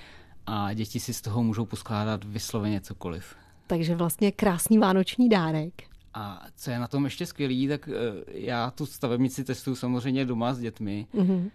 a 0.46 0.72
děti 0.72 1.00
si 1.00 1.14
z 1.14 1.20
toho 1.20 1.42
můžou 1.42 1.66
poskládat 1.66 2.24
vysloveně 2.24 2.80
cokoliv. 2.80 3.36
Takže 3.66 3.94
vlastně 3.94 4.32
krásný 4.32 4.78
vánoční 4.78 5.28
dárek. 5.28 5.91
A 6.14 6.46
co 6.56 6.70
je 6.70 6.78
na 6.78 6.88
tom 6.88 7.04
ještě 7.04 7.26
skvělý, 7.26 7.68
tak 7.68 7.88
eh, 7.88 7.92
já 8.26 8.70
tu 8.70 8.86
stavebnici 8.86 9.44
testuju 9.44 9.76
samozřejmě 9.76 10.24
doma 10.24 10.54
s 10.54 10.58
dětmi. 10.58 11.06
Mm-hmm. 11.14 11.50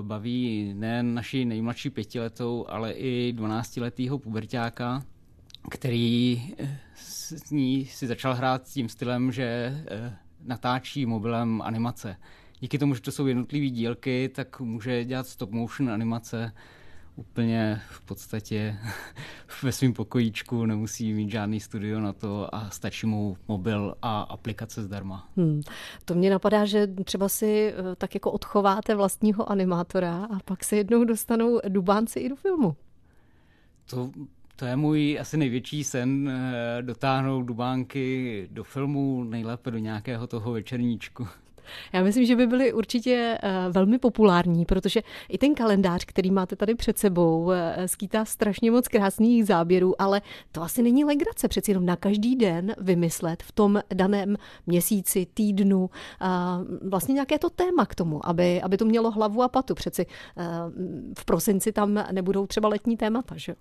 Baví 0.00 0.74
ne 0.76 1.02
naši 1.02 1.44
nejmladší 1.44 1.90
pětiletou, 1.90 2.66
ale 2.68 2.92
i 2.92 3.32
dvanáctiletýho 3.32 4.18
pubertáka, 4.18 5.02
který 5.70 6.42
eh, 6.58 6.78
s 6.94 7.50
ní 7.50 7.86
si 7.86 8.06
začal 8.06 8.34
hrát 8.34 8.68
tím 8.68 8.88
stylem, 8.88 9.32
že 9.32 9.78
natáčí 10.44 11.06
mobilem 11.06 11.62
animace. 11.62 12.16
Díky 12.60 12.78
tomu, 12.78 12.94
že 12.94 13.00
to 13.00 13.12
jsou 13.12 13.26
jednotlivé 13.26 13.66
dílky, 13.66 14.30
tak 14.34 14.60
může 14.60 15.04
dělat 15.04 15.26
stop 15.26 15.50
motion 15.50 15.90
animace 15.90 16.52
úplně 17.18 17.80
v 17.90 18.00
podstatě 18.00 18.76
ve 19.62 19.72
svém 19.72 19.92
pokojíčku, 19.92 20.66
nemusí 20.66 21.12
mít 21.12 21.30
žádný 21.30 21.60
studio 21.60 22.00
na 22.00 22.12
to 22.12 22.54
a 22.54 22.70
stačí 22.70 23.06
mu 23.06 23.36
mobil 23.48 23.94
a 24.02 24.20
aplikace 24.20 24.82
zdarma. 24.82 25.28
Hmm. 25.36 25.62
To 26.04 26.14
mě 26.14 26.30
napadá, 26.30 26.64
že 26.64 26.86
třeba 26.86 27.28
si 27.28 27.72
eh, 27.72 27.96
tak 27.96 28.14
jako 28.14 28.30
odchováte 28.30 28.94
vlastního 28.94 29.50
animátora 29.50 30.24
a 30.24 30.38
pak 30.44 30.64
se 30.64 30.76
jednou 30.76 31.04
dostanou 31.04 31.60
dubánci 31.68 32.20
i 32.20 32.28
do 32.28 32.36
filmu. 32.36 32.76
To, 33.90 34.10
to 34.56 34.64
je 34.64 34.76
můj 34.76 35.18
asi 35.20 35.36
největší 35.36 35.84
sen, 35.84 36.28
eh, 36.28 36.82
dotáhnout 36.82 37.42
dubánky 37.42 38.48
do 38.50 38.64
filmu, 38.64 39.24
nejlépe 39.24 39.70
do 39.70 39.78
nějakého 39.78 40.26
toho 40.26 40.52
večerníčku. 40.52 41.28
Já 41.92 42.02
myslím, 42.02 42.24
že 42.24 42.36
by 42.36 42.46
byly 42.46 42.72
určitě 42.72 43.38
eh, 43.42 43.50
velmi 43.70 43.98
populární, 43.98 44.64
protože 44.64 45.02
i 45.28 45.38
ten 45.38 45.54
kalendář, 45.54 46.04
který 46.04 46.30
máte 46.30 46.56
tady 46.56 46.74
před 46.74 46.98
sebou, 46.98 47.50
eh, 47.50 47.88
skýtá 47.88 48.24
strašně 48.24 48.70
moc 48.70 48.88
krásných 48.88 49.46
záběrů, 49.46 50.02
ale 50.02 50.20
to 50.52 50.62
asi 50.62 50.82
není 50.82 51.04
legrace. 51.04 51.48
Přeci 51.48 51.70
jenom 51.70 51.86
na 51.86 51.96
každý 51.96 52.36
den 52.36 52.74
vymyslet 52.78 53.42
v 53.42 53.52
tom 53.52 53.80
daném 53.94 54.36
měsíci, 54.66 55.26
týdnu 55.34 55.90
vlastně 56.88 57.12
nějaké 57.12 57.38
to 57.38 57.50
téma 57.50 57.86
k 57.86 57.94
tomu, 57.94 58.26
aby, 58.26 58.62
aby 58.62 58.76
to 58.76 58.84
mělo 58.84 59.10
hlavu 59.10 59.42
a 59.42 59.48
patu. 59.48 59.74
Přeci 59.74 60.06
eh, 60.36 60.44
v 61.18 61.24
prosinci 61.24 61.72
tam 61.72 62.04
nebudou 62.12 62.46
třeba 62.46 62.68
letní 62.68 62.96
témata, 62.96 63.34
že? 63.36 63.54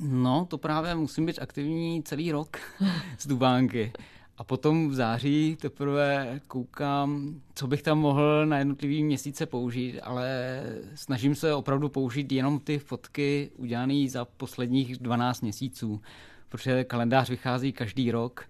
No, 0.00 0.46
to 0.50 0.58
právě 0.58 0.94
musím 0.94 1.26
být 1.26 1.38
aktivní 1.38 2.02
celý 2.02 2.32
rok 2.32 2.56
z 3.18 3.26
Dubánky. 3.26 3.92
A 4.38 4.44
potom 4.44 4.88
v 4.88 4.94
září 4.94 5.56
teprve 5.60 6.40
koukám, 6.46 7.40
co 7.54 7.66
bych 7.66 7.82
tam 7.82 7.98
mohl 7.98 8.46
na 8.46 8.58
jednotlivý 8.58 9.04
měsíce 9.04 9.46
použít, 9.46 10.00
ale 10.00 10.62
snažím 10.94 11.34
se 11.34 11.54
opravdu 11.54 11.88
použít 11.88 12.32
jenom 12.32 12.60
ty 12.60 12.78
fotky 12.78 13.50
udělané 13.56 14.08
za 14.08 14.24
posledních 14.24 14.98
12 14.98 15.40
měsíců, 15.40 16.00
protože 16.48 16.84
kalendář 16.84 17.30
vychází 17.30 17.72
každý 17.72 18.10
rok 18.10 18.44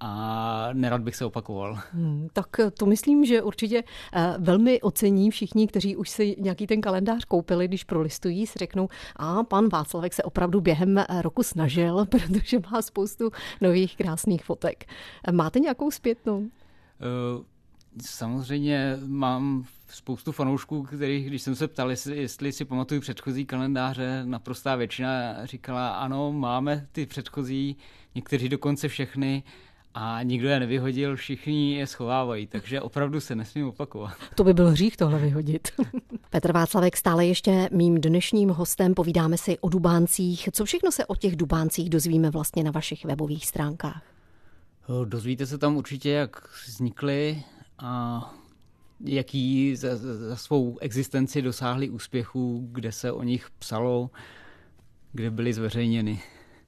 a 0.00 0.68
nerad 0.72 1.00
bych 1.00 1.16
se 1.16 1.24
opakoval. 1.24 1.78
Hmm, 1.92 2.28
tak 2.32 2.46
to 2.78 2.86
myslím, 2.86 3.24
že 3.24 3.42
určitě 3.42 3.84
eh, 4.12 4.34
velmi 4.38 4.80
ocení 4.80 5.30
všichni, 5.30 5.66
kteří 5.66 5.96
už 5.96 6.10
si 6.10 6.36
nějaký 6.38 6.66
ten 6.66 6.80
kalendář 6.80 7.24
koupili, 7.24 7.68
když 7.68 7.84
prolistují, 7.84 8.46
si 8.46 8.58
řeknou, 8.58 8.88
a 9.16 9.44
pan 9.44 9.68
Václavek 9.68 10.14
se 10.14 10.22
opravdu 10.22 10.60
během 10.60 10.98
eh, 10.98 11.06
roku 11.22 11.42
snažil, 11.42 12.06
protože 12.10 12.58
má 12.72 12.82
spoustu 12.82 13.30
nových 13.60 13.96
krásných 13.96 14.44
fotek. 14.44 14.84
Eh, 15.24 15.32
máte 15.32 15.60
nějakou 15.60 15.90
zpětnou? 15.90 16.50
Samozřejmě 18.02 18.98
mám 19.06 19.64
spoustu 19.88 20.32
fanoušků, 20.32 20.82
kterých, 20.82 21.26
když 21.26 21.42
jsem 21.42 21.54
se 21.54 21.68
ptal, 21.68 21.90
jestli, 21.90 22.16
jestli 22.16 22.52
si 22.52 22.64
pamatuju 22.64 23.00
předchozí 23.00 23.46
kalendáře, 23.46 24.22
naprostá 24.24 24.76
většina 24.76 25.46
říkala, 25.46 25.88
ano, 25.88 26.32
máme 26.32 26.86
ty 26.92 27.06
předchozí, 27.06 27.76
někteří 28.14 28.48
dokonce 28.48 28.88
všechny, 28.88 29.42
a 29.94 30.22
nikdo 30.22 30.48
je 30.48 30.60
nevyhodil, 30.60 31.16
všichni 31.16 31.74
je 31.74 31.86
schovávají, 31.86 32.46
takže 32.46 32.80
opravdu 32.80 33.20
se 33.20 33.34
nesmím 33.34 33.68
opakovat. 33.68 34.12
To 34.34 34.44
by 34.44 34.54
byl 34.54 34.70
hřích 34.70 34.96
tohle 34.96 35.18
vyhodit. 35.18 35.68
Petr 36.30 36.52
Václavek 36.52 36.96
stále 36.96 37.26
ještě 37.26 37.68
mým 37.72 38.00
dnešním 38.00 38.48
hostem, 38.48 38.94
povídáme 38.94 39.38
si 39.38 39.58
o 39.58 39.68
dubáncích. 39.68 40.48
Co 40.52 40.64
všechno 40.64 40.92
se 40.92 41.06
o 41.06 41.16
těch 41.16 41.36
dubáncích 41.36 41.90
dozvíme 41.90 42.30
vlastně 42.30 42.64
na 42.64 42.70
vašich 42.70 43.04
webových 43.04 43.46
stránkách? 43.46 44.02
Dozvíte 45.04 45.46
se 45.46 45.58
tam 45.58 45.76
určitě, 45.76 46.10
jak 46.10 46.48
vznikly 46.66 47.42
a 47.78 48.34
jaký 49.04 49.76
za, 49.76 49.96
za 49.96 50.36
svou 50.36 50.78
existenci 50.78 51.42
dosáhli 51.42 51.90
úspěchů, 51.90 52.68
kde 52.72 52.92
se 52.92 53.12
o 53.12 53.22
nich 53.22 53.50
psalo, 53.58 54.10
kde 55.12 55.30
byly 55.30 55.52
zveřejněny. 55.52 56.20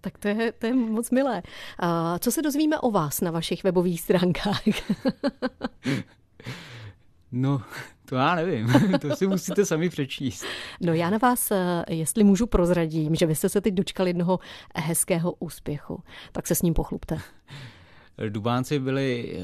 Tak 0.05 0.19
to 0.19 0.29
je, 0.29 0.53
to 0.53 0.67
je 0.67 0.75
moc 0.75 1.11
milé. 1.11 1.43
A 1.79 2.19
co 2.19 2.33
se 2.33 2.43
dozvíme 2.43 2.79
o 2.81 2.91
vás 2.91 3.21
na 3.21 3.31
vašich 3.31 3.65
webových 3.65 4.01
stránkách? 4.01 4.63
no, 7.33 7.63
to 8.05 8.17
já 8.17 8.35
nevím, 8.35 8.69
to 9.01 9.17
si 9.17 9.27
musíte 9.27 9.65
sami 9.65 9.89
přečíst. 9.89 10.45
No 10.81 10.95
já 10.95 11.11
na 11.11 11.19
vás, 11.19 11.51
eh, 11.51 11.85
jestli 11.89 12.25
můžu 12.25 12.47
prozradím, 12.47 13.15
že 13.15 13.27
vy 13.27 13.35
jste 13.35 13.49
se 13.49 13.61
teď 13.61 13.75
dočkali 13.75 14.11
jednoho 14.11 14.39
hezkého 14.77 15.33
úspěchu, 15.33 16.03
tak 16.33 16.47
se 16.47 16.55
s 16.55 16.63
ním 16.63 16.75
pochlubte. 16.75 17.19
Dubánci 18.29 18.79
byli 18.79 19.39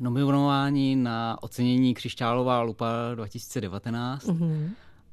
nominováni 0.00 0.96
na 0.96 1.42
ocenění 1.42 1.94
Křišťálová 1.94 2.62
lupa 2.62 2.86
2019 3.14 4.26
mm-hmm. 4.26 4.70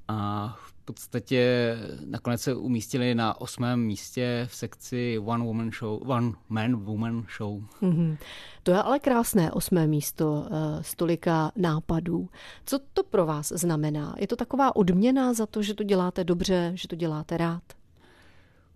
A 0.09 0.57
podstatě 0.93 1.77
nakonec 2.05 2.41
se 2.41 2.53
umístili 2.53 3.15
na 3.15 3.41
osmém 3.41 3.79
místě 3.79 4.47
v 4.49 4.55
sekci 4.55 5.19
One 5.19 5.45
Woman 5.45 5.71
Show, 5.71 6.09
One 6.09 6.31
Man 6.49 6.75
Woman 6.75 7.25
Show. 7.37 7.61
Mm-hmm. 7.81 8.17
To 8.63 8.71
je 8.71 8.77
ale 8.81 8.99
krásné 8.99 9.51
osmé 9.51 9.87
místo 9.87 10.47
eh, 10.51 10.83
z 10.83 10.95
tolika 10.95 11.51
nápadů. 11.55 12.29
Co 12.65 12.79
to 12.93 13.03
pro 13.03 13.25
vás 13.25 13.47
znamená? 13.55 14.15
Je 14.19 14.27
to 14.27 14.35
taková 14.35 14.75
odměna 14.75 15.33
za 15.33 15.45
to, 15.45 15.61
že 15.61 15.73
to 15.73 15.83
děláte 15.83 16.23
dobře, 16.23 16.71
že 16.75 16.87
to 16.87 16.95
děláte 16.95 17.37
rád? 17.37 17.63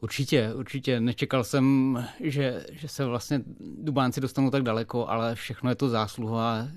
Určitě, 0.01 0.53
určitě. 0.53 0.99
Nečekal 0.99 1.43
jsem, 1.43 1.97
že, 2.19 2.65
že 2.71 2.87
se 2.87 3.05
vlastně 3.05 3.41
Dubánci 3.81 4.21
dostanou 4.21 4.49
tak 4.49 4.63
daleko, 4.63 5.07
ale 5.07 5.35
všechno 5.35 5.69
je 5.69 5.75
to 5.75 5.89
zásluha 5.89 6.67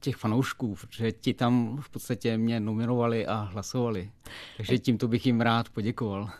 těch 0.00 0.16
fanoušků, 0.16 0.74
protože 0.74 1.12
ti 1.12 1.34
tam 1.34 1.78
v 1.80 1.90
podstatě 1.90 2.38
mě 2.38 2.60
nominovali 2.60 3.26
a 3.26 3.34
hlasovali. 3.34 4.10
Takže 4.56 4.78
tímto 4.78 5.08
bych 5.08 5.26
jim 5.26 5.40
rád 5.40 5.68
poděkoval. 5.68 6.30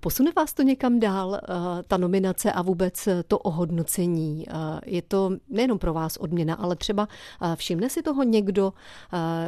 Posune 0.00 0.32
vás 0.36 0.52
to 0.52 0.62
někam 0.62 1.00
dál, 1.00 1.34
eh, 1.34 1.48
ta 1.82 1.96
nominace 1.96 2.52
a 2.52 2.62
vůbec 2.62 3.08
to 3.28 3.38
ohodnocení? 3.38 4.44
Eh, 4.48 4.52
je 4.86 5.02
to 5.02 5.30
nejenom 5.48 5.78
pro 5.78 5.92
vás 5.92 6.16
odměna, 6.16 6.54
ale 6.54 6.76
třeba 6.76 7.08
eh, 7.42 7.56
všimne 7.56 7.90
si 7.90 8.02
toho 8.02 8.22
někdo, 8.22 8.72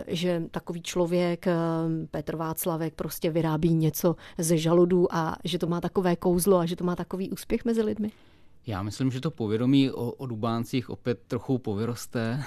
že 0.06 0.42
takový 0.50 0.82
člověk, 0.82 1.46
Petr 2.10 2.36
Václavek, 2.36 2.94
prostě 2.94 3.30
vyrábí 3.30 3.74
něco 3.74 4.16
ze 4.38 4.58
žaludů 4.58 5.14
a 5.14 5.36
že 5.44 5.58
to 5.58 5.66
má 5.66 5.80
takové 5.80 6.16
kouzlo 6.16 6.58
a 6.58 6.66
že 6.66 6.76
to 6.76 6.84
má 6.84 6.96
takový 6.96 7.30
úspěch 7.30 7.64
mezi 7.64 7.82
lidmi? 7.82 8.12
Já 8.66 8.82
myslím, 8.82 9.10
že 9.10 9.20
to 9.20 9.30
povědomí 9.30 9.90
o, 9.90 10.10
o 10.10 10.26
Dubáncích 10.26 10.90
opět 10.90 11.20
trochu 11.28 11.58
povyroste 11.58 12.44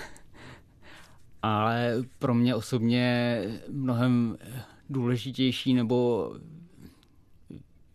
ale 1.43 1.95
pro 2.19 2.33
mě 2.33 2.55
osobně 2.55 3.37
mnohem 3.69 4.37
důležitější 4.89 5.73
nebo 5.73 6.31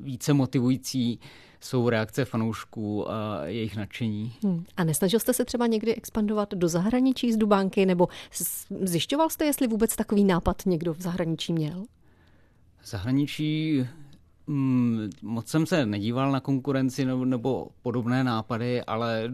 více 0.01 0.33
motivující 0.33 1.21
jsou 1.61 1.89
reakce 1.89 2.25
fanoušků 2.25 3.11
a 3.11 3.47
jejich 3.47 3.77
nadšení. 3.77 4.33
Hmm. 4.43 4.65
A 4.77 4.85
nesnažil 4.85 5.21
jste 5.21 5.33
se 5.33 5.45
třeba 5.45 5.67
někdy 5.67 5.95
expandovat 5.95 6.55
do 6.55 6.69
zahraničí 6.69 7.33
z 7.33 7.37
Dubánky, 7.37 7.87
nebo 7.87 8.09
zjišťoval 8.81 9.31
jste, 9.31 9.45
jestli 9.45 9.67
vůbec 9.67 9.97
takový 9.97 10.25
nápad 10.25 10.63
někdo 10.67 10.95
v 10.95 11.01
zahraničí 11.01 11.53
měl? 11.53 11.85
V 12.81 12.89
zahraničí 12.89 13.87
hmm, 14.49 15.11
moc 15.23 15.49
jsem 15.49 15.67
se 15.67 15.87
nedíval 15.87 16.33
na 16.33 16.41
konkurenci 16.41 17.05
nebo, 17.05 17.25
nebo 17.25 17.69
podobné 17.83 18.25
nápady, 18.25 18.83
ale 18.83 19.33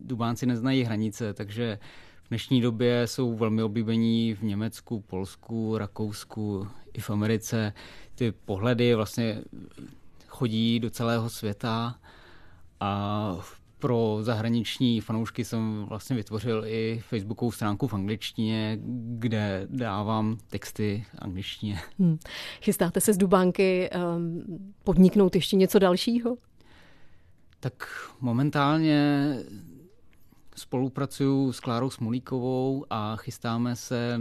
Dubánci 0.00 0.46
neznají 0.46 0.82
hranice, 0.82 1.34
takže 1.34 1.78
v 2.26 2.28
dnešní 2.28 2.60
době 2.60 3.06
jsou 3.06 3.36
velmi 3.36 3.62
oblíbení 3.62 4.34
v 4.34 4.42
Německu, 4.42 5.00
Polsku, 5.00 5.78
Rakousku 5.78 6.68
i 6.92 7.00
v 7.00 7.10
Americe. 7.10 7.72
Ty 8.14 8.32
pohledy 8.32 8.94
vlastně 8.94 9.42
chodí 10.26 10.80
do 10.80 10.90
celého 10.90 11.30
světa 11.30 11.94
a 12.80 13.36
pro 13.78 14.18
zahraniční 14.22 15.00
fanoušky 15.00 15.44
jsem 15.44 15.84
vlastně 15.88 16.16
vytvořil 16.16 16.64
i 16.66 17.02
facebookovou 17.08 17.52
stránku 17.52 17.86
v 17.86 17.94
angličtině, 17.94 18.78
kde 19.18 19.66
dávám 19.70 20.38
texty 20.50 21.04
angličtině. 21.18 21.80
Hmm. 21.98 22.18
Chystáte 22.62 23.00
se 23.00 23.12
z 23.12 23.16
Dubánky 23.18 23.90
um, 24.16 24.44
podniknout 24.84 25.34
ještě 25.34 25.56
něco 25.56 25.78
dalšího? 25.78 26.36
Tak 27.60 27.88
momentálně 28.20 29.32
Spolupracuju 30.56 31.52
s 31.52 31.60
Klárou 31.60 31.90
Smolíkovou 31.90 32.84
a 32.90 33.16
chystáme 33.16 33.76
se 33.76 34.20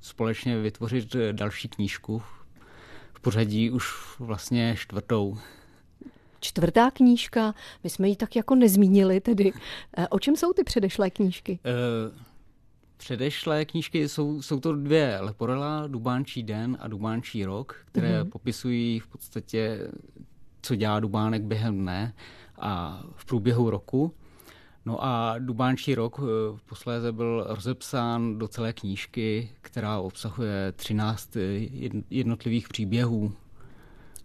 společně 0.00 0.58
vytvořit 0.58 1.16
další 1.32 1.68
knížku. 1.68 2.22
V 3.14 3.20
pořadí 3.20 3.70
už 3.70 3.94
vlastně 4.18 4.74
čtvrtou. 4.78 5.38
Čtvrtá 6.40 6.90
knížka, 6.90 7.54
my 7.84 7.90
jsme 7.90 8.08
ji 8.08 8.16
tak 8.16 8.36
jako 8.36 8.54
nezmínili 8.54 9.20
tedy. 9.20 9.52
Eh, 9.96 10.08
o 10.08 10.18
čem 10.18 10.36
jsou 10.36 10.52
ty 10.52 10.64
předešlé 10.64 11.10
knížky? 11.10 11.58
Uh, 11.64 12.18
předešlé 12.96 13.64
knížky 13.64 14.08
jsou, 14.08 14.42
jsou 14.42 14.60
to 14.60 14.72
dvě 14.72 15.18
Leporela, 15.20 15.86
Dubánčí 15.86 16.42
den 16.42 16.76
a 16.80 16.88
Dubánčí 16.88 17.44
rok, 17.44 17.76
které 17.84 18.22
uh-huh. 18.22 18.30
popisují 18.30 19.00
v 19.00 19.06
podstatě, 19.06 19.88
co 20.62 20.74
dělá 20.74 21.00
Dubánek 21.00 21.42
během 21.42 21.78
dne 21.78 22.14
a 22.58 23.02
v 23.16 23.24
průběhu 23.24 23.70
roku. 23.70 24.14
No 24.86 25.04
a 25.04 25.38
Dubánčí 25.38 25.94
rok 25.94 26.20
eh, 26.22 26.58
posléze 26.68 27.12
byl 27.12 27.44
rozepsán 27.48 28.38
do 28.38 28.48
celé 28.48 28.72
knížky, 28.72 29.50
která 29.60 29.98
obsahuje 29.98 30.72
13 30.72 31.36
eh, 31.36 31.40
jednotlivých 32.10 32.68
příběhů. 32.68 33.32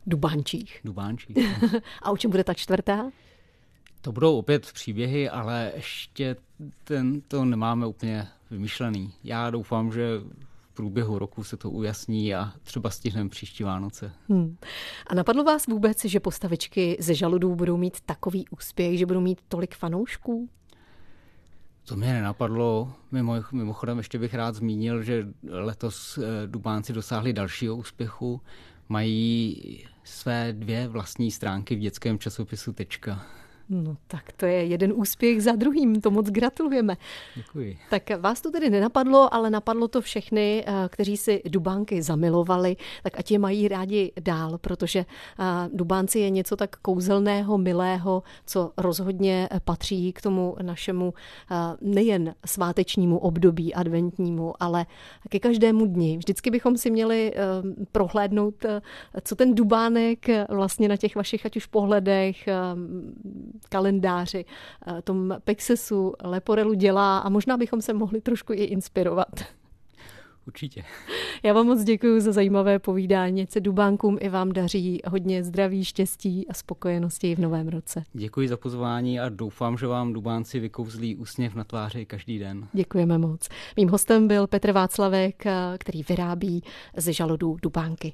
Dubánčích. 0.08 0.80
Dubánčích. 0.84 1.38
a 2.02 2.12
o 2.12 2.18
čem 2.18 2.32
bude 2.32 2.44
ta 2.44 2.54
čtvrtá? 2.54 3.12
To 4.02 4.12
budou 4.12 4.38
opět 4.38 4.72
příběhy, 4.74 5.30
ale 5.30 5.72
ještě 5.76 6.36
ten, 6.84 7.22
to 7.22 7.46
nemáme 7.46 7.88
úplně 7.88 8.28
vymyšlený. 8.52 9.14
Já 9.24 9.50
doufám, 9.50 9.92
že 9.92 10.22
průběhu 10.76 11.20
roku 11.20 11.44
se 11.44 11.58
to 11.58 11.70
ujasní 11.72 12.36
a 12.36 12.54
třeba 12.64 12.90
stihneme 12.90 13.30
příští 13.30 13.64
Vánoce. 13.64 14.12
Hmm. 14.30 14.58
A 15.08 15.16
napadlo 15.16 15.44
vás 15.44 15.68
vůbec, 15.68 16.06
že 16.06 16.20
postavičky 16.20 16.98
ze 17.00 17.14
žaludů 17.14 17.56
budou 17.56 17.78
mít 17.78 18.02
takový 18.02 18.46
úspěch, 18.50 18.98
že 19.00 19.06
budou 19.06 19.22
mít 19.22 19.42
tolik 19.48 19.76
fanoušků? 19.76 20.50
To 21.86 21.96
mě 21.96 22.14
nenapadlo. 22.14 22.94
Mimo, 23.12 23.34
mimochodem 23.52 23.98
ještě 23.98 24.20
bych 24.20 24.34
rád 24.34 24.56
zmínil, 24.56 25.04
že 25.04 25.28
letos 25.50 26.18
eh, 26.18 26.48
Dubánci 26.48 26.94
dosáhli 26.94 27.34
dalšího 27.34 27.76
úspěchu. 27.76 28.42
Mají 28.90 29.88
své 30.04 30.54
dvě 30.54 30.88
vlastní 30.88 31.32
stránky 31.32 31.76
v 31.76 31.80
dětském 31.80 32.20
časopisu 32.20 32.74
Tečka. 32.74 33.26
No 33.70 33.98
tak 34.08 34.32
to 34.32 34.46
je 34.46 34.66
jeden 34.66 34.94
úspěch 34.96 35.44
za 35.44 35.52
druhým, 35.52 36.02
to 36.02 36.12
moc 36.12 36.30
gratulujeme. 36.30 36.98
Děkuji. 37.36 37.78
Tak 37.90 38.04
vás 38.20 38.42
to 38.42 38.52
tedy 38.52 38.70
nenapadlo, 38.70 39.34
ale 39.34 39.50
napadlo 39.50 39.88
to 39.88 40.02
všechny, 40.02 40.64
eh, 40.68 40.74
kteří 40.90 41.18
si 41.18 41.42
dubánky 41.46 42.02
zamilovali, 42.02 42.76
tak 43.04 43.20
ať 43.20 43.32
je 43.32 43.40
mají 43.40 43.68
rádi 43.68 44.12
dál, 44.20 44.58
protože 44.58 45.00
eh, 45.00 45.44
dubánci 45.74 46.20
je 46.20 46.30
něco 46.30 46.56
tak 46.56 46.76
kouzelného, 46.76 47.58
milého, 47.58 48.24
co 48.46 48.72
rozhodně 48.78 49.50
patří 49.66 50.14
k 50.14 50.22
tomu 50.22 50.56
našemu 50.62 51.14
eh, 51.52 51.56
nejen 51.82 52.36
svátečnímu 52.46 53.18
období 53.18 53.74
adventnímu, 53.74 54.54
ale 54.60 54.86
ke 55.30 55.40
každému 55.40 55.86
dni. 55.86 56.18
Vždycky 56.18 56.52
bychom 56.52 56.78
si 56.78 56.92
měli 56.92 57.34
prohlédnout, 57.92 58.66
co 59.22 59.36
ten 59.36 59.56
dubánek 59.56 60.26
vlastně 60.50 60.90
na 60.90 60.98
těch 60.98 61.16
vašich 61.16 61.46
ať 61.46 61.58
už 61.58 61.66
pohledech, 61.66 62.48
kalendáři, 63.70 64.46
eh, 64.88 65.02
tom 65.02 65.38
Pexesu, 65.44 66.14
Leporelu 66.24 66.74
dělá 66.74 67.20
a 67.20 67.30
možná 67.30 67.58
bychom 67.58 67.82
se 67.82 67.94
mohli 67.94 68.22
trošku 68.22 68.54
i 68.54 68.64
inspirovat. 68.64 69.30
Určitě. 70.48 70.84
Já 71.44 71.54
vám 71.54 71.66
moc 71.66 71.84
děkuji 71.84 72.22
za 72.22 72.32
zajímavé 72.32 72.80
povídání. 72.80 73.48
Se 73.50 73.60
Dubánkům 73.60 74.18
i 74.22 74.30
vám 74.30 74.52
daří 74.52 75.02
hodně 75.08 75.44
zdraví, 75.44 75.86
štěstí 75.86 76.48
a 76.48 76.54
spokojenosti 76.54 77.36
v 77.36 77.40
novém 77.40 77.68
roce. 77.68 78.04
Děkuji 78.14 78.48
za 78.48 78.58
pozvání 78.58 79.20
a 79.20 79.30
doufám, 79.30 79.78
že 79.78 79.88
vám 79.88 80.14
Dubánci 80.14 80.60
vykouzlí 80.60 81.16
úsměv 81.16 81.56
na 81.56 81.64
tváři 81.64 82.06
každý 82.06 82.40
den. 82.40 82.68
Děkujeme 82.74 83.18
moc. 83.18 83.50
Mým 83.78 83.90
hostem 83.90 84.28
byl 84.28 84.48
Petr 84.48 84.72
Václavek, 84.72 85.46
eh, 85.46 85.54
který 85.78 86.04
vyrábí 86.10 86.64
ze 86.98 87.14
žaludů 87.14 87.58
Dubánky. 87.62 88.14